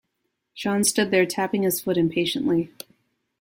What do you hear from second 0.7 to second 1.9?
stood there tapping his